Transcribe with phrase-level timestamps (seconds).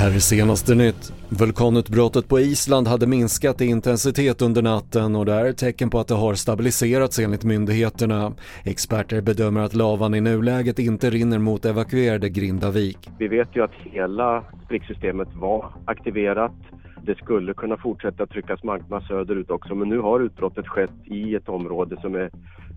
[0.00, 1.12] Här är senaste nytt.
[1.28, 5.98] Vulkanutbrottet på Island hade minskat i intensitet under natten och det är ett tecken på
[5.98, 8.32] att det har stabiliserats enligt myndigheterna.
[8.64, 12.98] Experter bedömer att lavan i nuläget inte rinner mot evakuerade Grindavik.
[13.18, 16.54] Vi vet ju att hela spricksystemet var aktiverat.
[17.02, 21.48] Det skulle kunna fortsätta tryckas magma söderut också men nu har utbrottet skett i ett
[21.48, 22.30] område som är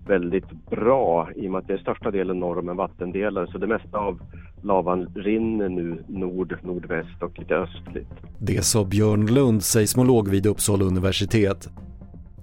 [0.06, 3.58] väldigt bra i och med att det är största delen norr om en vattendelare så
[3.58, 4.20] det mesta av
[4.62, 8.08] lavan rinner nu nord, nordväst och lite östligt.
[8.38, 11.68] Det sa Björn Lund, seismolog vid Uppsala universitet.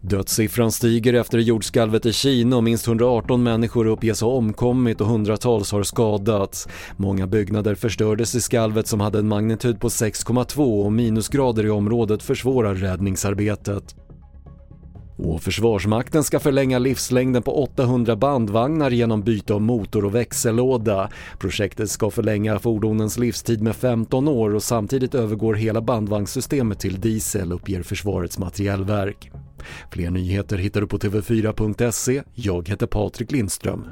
[0.01, 5.71] Dödssiffran stiger efter jordskalvet i Kina och minst 118 människor uppges ha omkommit och hundratals
[5.71, 6.67] har skadats.
[6.97, 12.23] Många byggnader förstördes i skalvet som hade en magnitud på 6,2 och minusgrader i området
[12.23, 13.95] försvårar räddningsarbetet.
[15.23, 21.09] Och Försvarsmakten ska förlänga livslängden på 800 bandvagnar genom byte av motor och växellåda.
[21.39, 27.51] Projektet ska förlänga fordonens livstid med 15 år och samtidigt övergår hela bandvagnssystemet till diesel,
[27.51, 29.31] uppger Försvarets materielverk.
[29.91, 32.23] Fler nyheter hittar du på TV4.se.
[32.33, 33.85] Jag heter Patrik Lindström.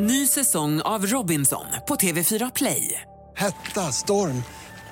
[0.00, 3.00] Ny säsong av Robinson på TV4 Play.
[3.36, 4.42] Hetta, storm,